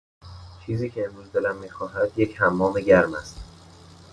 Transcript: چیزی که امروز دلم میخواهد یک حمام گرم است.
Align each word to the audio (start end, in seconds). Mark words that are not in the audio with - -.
چیزی 0.65 0.89
که 0.89 1.05
امروز 1.05 1.31
دلم 1.31 1.55
میخواهد 1.57 2.19
یک 2.19 2.41
حمام 2.41 2.79
گرم 2.79 3.13
است. 3.13 3.37